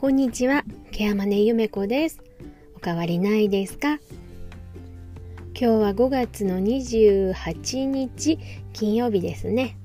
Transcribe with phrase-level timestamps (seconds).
[0.00, 2.22] こんにちは、ケアマネゆめこです。
[2.74, 3.98] おかわりないですか？
[3.98, 4.00] 今
[5.52, 8.38] 日は5月の28日
[8.72, 9.76] 金曜日ですね。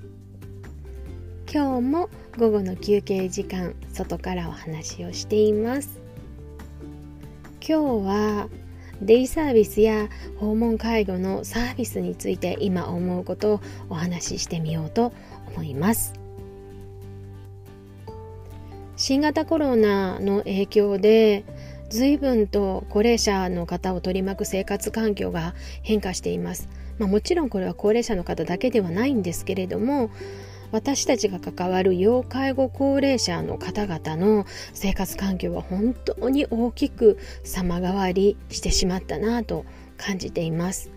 [1.53, 5.99] 今日も午後の休憩時間、外からお話をしています。
[7.59, 8.47] 今日は
[9.01, 10.07] デイサービスや
[10.39, 15.11] 訪問介護のサービスについて今思うことをお話ししてみようと
[15.53, 16.13] 思います。
[19.07, 21.45] 新型コロナの影響で
[21.91, 30.09] 随分と高齢者の方を取り巻く生活環境が変化しています、まあ、もちろんこれは高齢者の方だけではないんですけれども
[30.71, 39.65] 私たちが関わる要介護高齢者の方々の生活環境は本当に大きく様変わりしてしまったなと
[39.97, 40.89] 感じています。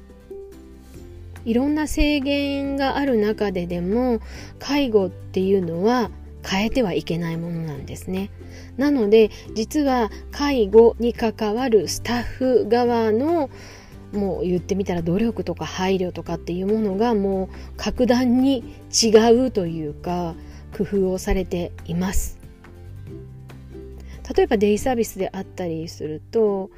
[1.45, 4.21] いろんな制限がある中ででも
[4.59, 6.11] 介護っていうのは
[6.49, 8.31] 変えてはいけないものなんですね。
[8.77, 13.51] なので実は介護に関わるスタッフ側の
[14.13, 19.09] もう言ってみたら努力とか配慮とかっていうものがもう格段に違
[19.47, 20.35] うというか
[20.77, 22.39] 工夫をされています。
[24.35, 26.71] 例えばデイサービスであったりすると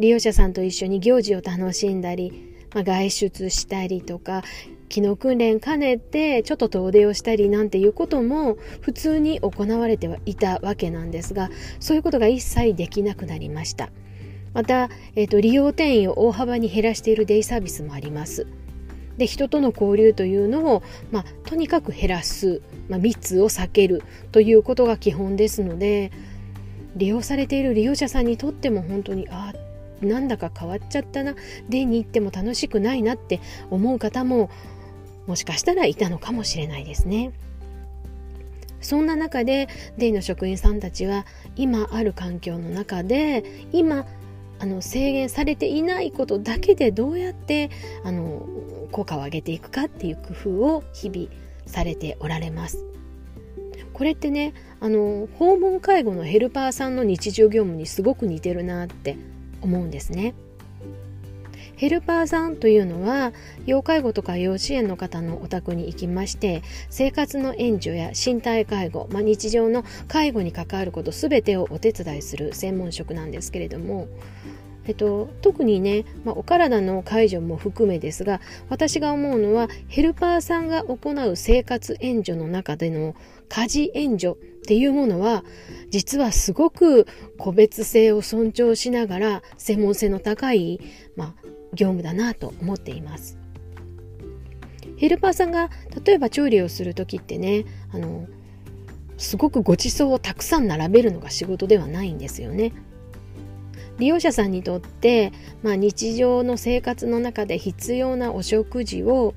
[0.00, 4.42] 利用者さんと一緒に行事を楽しんだり、外出したりとか
[4.88, 13.90] 機能訓練兼ねてちょっと遠出をしたりなんていうことも普通に行われてはいたわけなんですがそういうことが一切できなくなりました。
[14.54, 18.46] また、えーと、利用定員を大幅に減らしているデイサービスもあります。
[19.16, 26.10] で人との交流というのを、まあ、とにかく減らす、まあ、密を避けるということが基本ですので
[26.96, 29.61] 利用されている利用者さんにとっても本当にああ
[30.02, 31.34] なんだか変わっちゃったな
[31.68, 34.50] デイに行っても楽しくないなって思う方も
[35.26, 37.32] もしかしたらいたのかもしれないですね。
[38.80, 44.06] そんな中でデイの職員さんたちは今ある環境の中で今
[44.58, 47.70] あの制限されていないことだけでどうやって
[48.04, 48.46] あの
[48.90, 51.28] 効果を上げていくかっていう工夫を日々
[51.66, 52.84] されておられます。
[53.92, 59.16] これってねあの訪問介護のヘルパーさんの日常業務にすごく似てるなって
[59.62, 60.34] 思うんですね。
[61.76, 63.32] ヘルパーさんというのは
[63.66, 74.06] 要介護とか幼稚園の方のお宅に行きまして生活の援助や身体介護、まあ、日常の介護に関わること全てをお手伝いする専門職なんですけれども
[74.84, 83.14] えっと、特にね、まあ、お体の介助も含めですが私が思うのはヘルパーさんが行う生活援助の中での
[83.48, 85.44] 家事援助っていうものは
[85.90, 87.06] 実はすごく
[87.36, 90.80] 個別性を尊重しながら専門性の高い、
[91.16, 91.34] まあ、
[91.74, 93.38] 業務だなと思っています。
[94.96, 95.68] ヘルパーさんが
[96.04, 98.28] 例えば調理をする時ってねあの
[99.18, 102.72] すごくごちそうをたくさん並べるのが仕事ではないんですよね。
[103.98, 109.34] 利用者さんにとって、まあ、日常の生活の中で必要なお食事を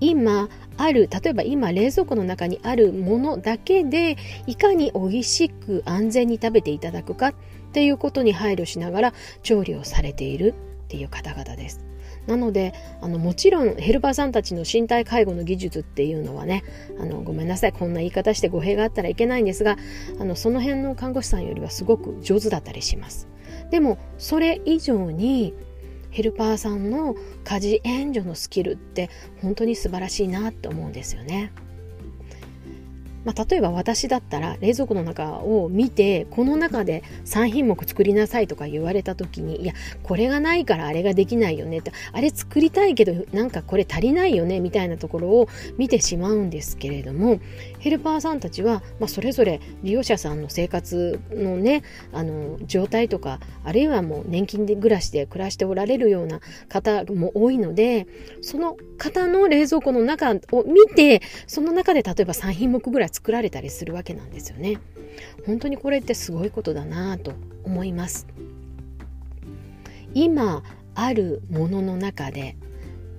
[0.00, 7.34] 今ある例えば今冷蔵庫の中にあるものだけでいかに美味しく安全に食べていただくかっ
[7.72, 11.84] ていうことに配慮しながら調理をされているっていう方々です。
[12.26, 16.64] なのであのもちろんヘルパーさんたちの身体介護の技術っていうのはね
[16.98, 19.76] あのごめんなさいこんな言い方して語弊があったらいけないんですが
[20.18, 23.28] あのその辺の看護師さんよりはすごく上手だったりします。
[23.70, 25.54] でもそれ以上に
[26.10, 29.10] ヘルパーさんの家事援助のスキルって
[29.42, 31.52] 本当に素晴らしいなって思うんですよね。
[33.26, 47.40] まあ、例えば私だったら冷蔵庫の中を見てこの中で3品目作りなさいとか言われた時にいやこれがないからあれができないよねってあれ作りたいけどなんかこれ足りないよねみたいなところを見てしまうんですけれども
[47.80, 51.82] ヘルパーさんたちは、まあ、それぞれ利用者さんの生活のね
[52.12, 58.06] あの状態とかあるいはもう年金で暮らしで暮らしておられるような方も多いので
[58.40, 64.78] その方の冷蔵庫の中を見てその中で例えば3品目ぐらい作られたりするわけなんですよね。
[65.46, 67.32] 本当にこれってすごいことだなと
[67.64, 68.26] 思います。
[70.12, 70.62] 今
[70.94, 72.56] あるものの中で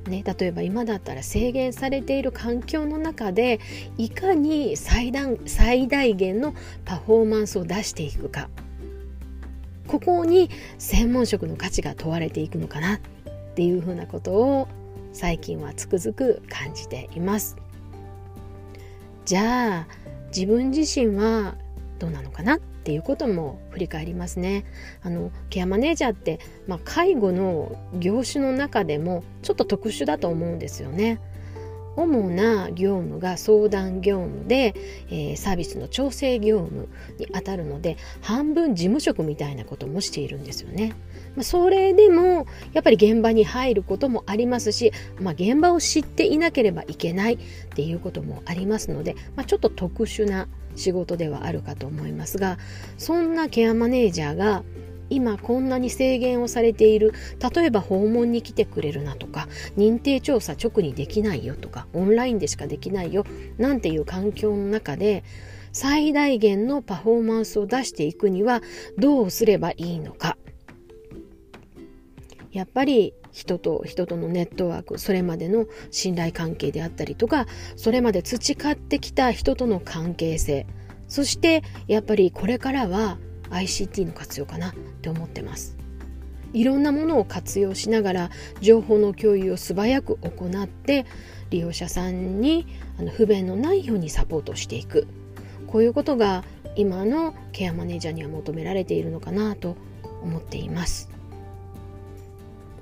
[0.08, 3.60] ね、例えば今だったら制限されている環境の中で
[3.98, 6.54] いかに最大最大限の
[6.86, 8.50] パフォーマンスを出していくか
[9.86, 13.00] ここに専門職の価値が問われていくのかなっ
[13.56, 14.70] ていうふうなことを
[15.12, 17.58] 最近はつくづく感じています。
[19.28, 19.88] じゃあ
[20.34, 21.56] 自分自身は
[22.00, 24.64] どうなのかなっていうことも振り返りますね。
[25.04, 31.20] あのケアマネージャーって、まあ、介護の業種の中でもちょっと特殊だと思うんですよね。
[31.98, 34.76] 主な業務が相談業務で、
[35.10, 40.94] えー、サービスの調整業務にあたるので半分事務職みたいなこともしているんですよね。
[41.36, 47.38] まあ、それでもやっぱり現場に入ることもありますし、まあ、現場を知っていなければいけないっ
[47.76, 52.58] ていうこともありますので、まあ、ちょっと特殊な仕事ではあるかと思いますが
[52.98, 54.64] そんなケアマネージャーが
[55.10, 57.14] 今こんなに制限をされている。
[57.56, 63.26] 例えば訪問に来てくれるなとか認定調査直にできないよとかオンラインでしかできないよ
[63.58, 65.24] なんていう環境の中で
[65.72, 68.62] 最大限のパフォーマンスを出していくには
[68.98, 70.38] どうすればいいのか。
[72.52, 77.46] やっぱり人と人とのネットワークそれまでの信頼関係であったりとか
[77.76, 80.66] それまで培ってきた人との関係性。
[81.08, 83.18] そしてやっぱりこれからは
[83.50, 85.78] ICT の活用かなって思ってます。
[86.54, 88.30] いろんなものを活用しながら
[88.62, 91.06] 情報の共有を素早く行って
[91.50, 92.66] 利用者さんに
[93.00, 95.08] あの不便のないようにサポートしていく。
[95.68, 96.44] こういうことが
[96.76, 99.76] 今のケアマネージャーには求められているのかなと
[100.22, 101.10] 思っています。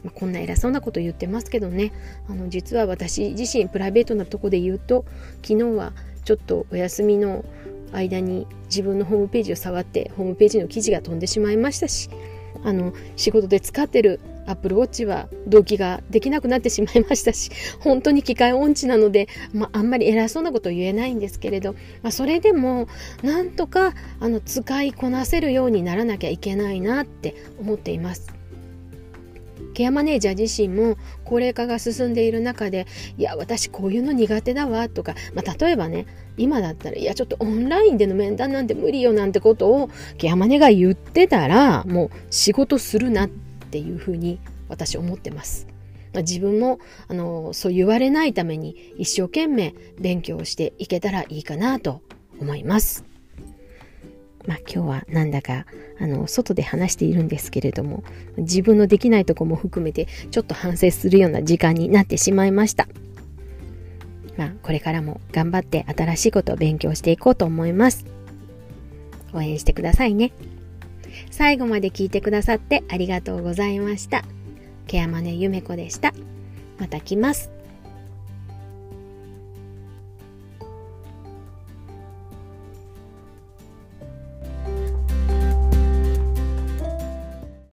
[0.03, 1.91] まこんな偉そうなこと言ってますけどね。
[2.29, 5.05] あの実は私自身プライベートなとこで言うと
[5.43, 7.43] 昨日はちょっとお休みの
[7.91, 12.09] 間に自分のホームページを触ってホームページの記事が飛んでしまいましたし
[12.63, 22.87] あの仕事で使ってる Apple Watch は同期ができなくなってしまいましたし本当に機械音痴なので、まあ、あんまり偉そうなこと言えないんですけれど、まあ、それでも
[23.23, 28.33] なんとかあの使いこなせるようにならなきゃいけないなって思っています。
[29.75, 32.87] ケアマネージャー自身も高齢化が進んでいる中で
[33.17, 36.07] いや私こういうの苦手だわとか、まあ、例えばね
[36.37, 43.29] 今だったらいやちょっとオンラインでの面談なんて無理よなんてことをケアマネが言ってたらもう仕事するなっ
[43.69, 44.39] ていうふうに
[44.69, 45.67] 私思ってます。
[46.15, 46.79] 自分も
[47.09, 52.01] あのそう言われないために一生懸命勉強していけたらいいかなと
[52.39, 53.14] 思います。
[54.47, 55.65] まあ今日はなんだか
[55.99, 58.03] あの外で話しているんですけれども
[58.37, 62.87] 自分のできないとこも含めてちょっと反省するような時間になってしまいました。
[64.37, 68.05] まあこれからも頑張って新しいことを勉強していこうと思います。
[69.33, 70.31] 応援してくださいね。
[71.31, 74.23] 最後まで聞いてくださってありがとうございました。
[74.87, 76.13] ケアマネゆめこでした。
[76.77, 77.54] また来ます。